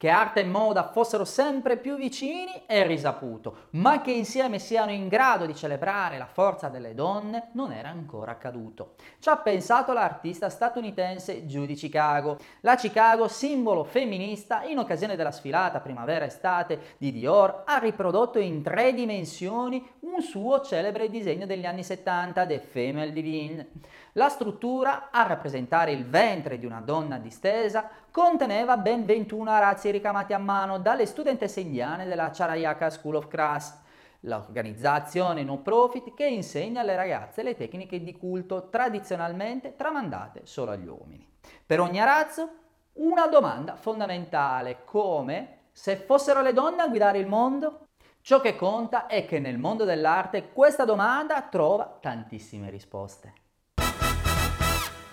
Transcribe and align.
Che 0.00 0.08
arte 0.08 0.40
e 0.40 0.44
moda 0.44 0.92
fossero 0.92 1.26
sempre 1.26 1.76
più 1.76 1.96
vicini 1.96 2.62
è 2.64 2.86
risaputo, 2.86 3.66
ma 3.72 4.00
che 4.00 4.10
insieme 4.10 4.58
siano 4.58 4.92
in 4.92 5.08
grado 5.08 5.44
di 5.44 5.54
celebrare 5.54 6.16
la 6.16 6.24
forza 6.24 6.70
delle 6.70 6.94
donne 6.94 7.48
non 7.52 7.70
era 7.70 7.90
ancora 7.90 8.30
accaduto. 8.30 8.94
Ci 9.18 9.28
ha 9.28 9.36
pensato 9.36 9.92
l'artista 9.92 10.48
statunitense 10.48 11.44
Judy 11.44 11.74
Chicago. 11.74 12.38
La 12.60 12.76
Chicago, 12.76 13.28
simbolo 13.28 13.84
femminista, 13.84 14.62
in 14.62 14.78
occasione 14.78 15.16
della 15.16 15.32
sfilata 15.32 15.80
primavera-estate 15.80 16.94
di 16.96 17.12
Dior, 17.12 17.64
ha 17.66 17.76
riprodotto 17.76 18.38
in 18.38 18.62
tre 18.62 18.94
dimensioni 18.94 19.86
un 20.00 20.22
suo 20.22 20.62
celebre 20.62 21.10
disegno 21.10 21.44
degli 21.44 21.66
anni 21.66 21.84
70, 21.84 22.46
The 22.46 22.58
Female 22.58 23.12
Divine. 23.12 23.68
La 24.14 24.30
struttura, 24.30 25.10
a 25.10 25.26
rappresentare 25.26 25.92
il 25.92 26.06
ventre 26.06 26.58
di 26.58 26.64
una 26.64 26.80
donna 26.80 27.18
distesa, 27.18 27.88
conteneva 28.10 28.76
ben 28.76 29.04
21 29.04 29.50
ricamati 29.90 30.32
a 30.32 30.38
mano 30.38 30.78
dalle 30.78 31.06
studentesse 31.06 31.60
indiane 31.60 32.06
della 32.06 32.30
Charayaka 32.30 32.90
School 32.90 33.16
of 33.16 33.28
Crafts, 33.28 33.78
l'organizzazione 34.20 35.42
no 35.42 35.58
profit 35.58 36.14
che 36.14 36.26
insegna 36.26 36.80
alle 36.80 36.96
ragazze 36.96 37.42
le 37.42 37.56
tecniche 37.56 38.02
di 38.02 38.16
culto 38.16 38.68
tradizionalmente 38.68 39.76
tramandate 39.76 40.42
solo 40.44 40.72
agli 40.72 40.86
uomini. 40.86 41.26
Per 41.64 41.80
ogni 41.80 42.00
arazzo 42.00 42.48
una 42.94 43.26
domanda 43.26 43.76
fondamentale 43.76 44.84
come 44.84 45.58
se 45.72 45.96
fossero 45.96 46.42
le 46.42 46.52
donne 46.52 46.82
a 46.82 46.88
guidare 46.88 47.18
il 47.18 47.26
mondo? 47.26 47.86
Ciò 48.20 48.40
che 48.40 48.56
conta 48.56 49.06
è 49.06 49.24
che 49.24 49.38
nel 49.38 49.58
mondo 49.58 49.84
dell'arte 49.84 50.52
questa 50.52 50.84
domanda 50.84 51.40
trova 51.42 51.98
tantissime 52.00 52.68
risposte. 52.68 53.32